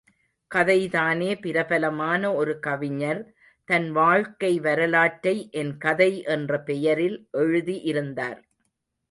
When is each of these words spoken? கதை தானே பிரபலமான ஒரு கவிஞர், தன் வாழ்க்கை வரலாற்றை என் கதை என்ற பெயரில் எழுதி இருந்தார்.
கதை 0.51 0.77
தானே 0.89 1.35
பிரபலமான 1.35 2.31
ஒரு 2.33 2.53
கவிஞர், 2.59 3.21
தன் 3.67 3.91
வாழ்க்கை 3.91 4.59
வரலாற்றை 4.59 5.35
என் 5.51 5.77
கதை 5.77 6.11
என்ற 6.27 6.59
பெயரில் 6.61 7.27
எழுதி 7.37 7.77
இருந்தார். 7.83 8.41